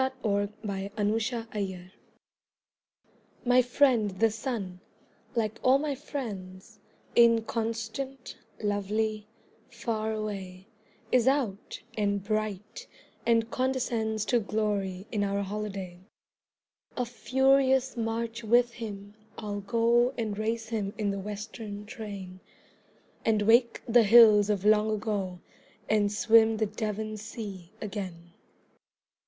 A 0.03 0.11
WESTERN 0.23 1.19
VOYAGE 1.53 1.91
My 3.45 3.61
friend 3.61 4.09
the 4.09 4.31
Sun 4.31 4.79
like 5.35 5.59
all 5.61 5.77
my 5.77 5.93
friends 5.93 6.79
Inconstant, 7.15 8.35
lovely, 8.63 9.27
far 9.69 10.11
away 10.11 10.65
Is 11.11 11.27
out, 11.27 11.79
and 11.95 12.23
bright, 12.23 12.87
and 13.27 13.51
condescends 13.51 14.25
To 14.25 14.39
glory 14.39 15.05
in 15.11 15.23
our 15.23 15.43
holiday. 15.43 15.99
A 16.97 17.05
furious 17.05 17.95
march 17.95 18.43
with 18.43 18.73
him 18.73 19.13
I'll 19.37 19.59
go 19.61 20.15
And 20.17 20.35
race 20.35 20.69
him 20.69 20.95
in 20.97 21.11
the 21.11 21.19
Western 21.19 21.85
train, 21.85 22.39
And 23.23 23.43
wake 23.43 23.83
the 23.87 24.01
hills 24.01 24.49
of 24.49 24.65
long 24.65 24.89
ago 24.95 25.41
And 25.87 26.11
swim 26.11 26.57
the 26.57 26.65
Devon 26.65 27.17
sea 27.17 27.71
again. 27.79 28.33